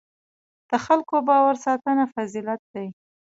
[0.69, 2.87] د خلکو باور ساتنه فضیلت دی.